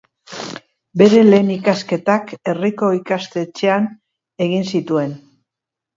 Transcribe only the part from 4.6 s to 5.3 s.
zituen.